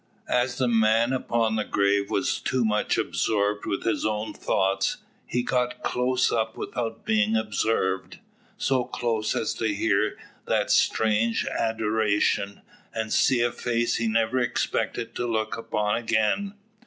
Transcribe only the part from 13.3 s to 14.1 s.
a face he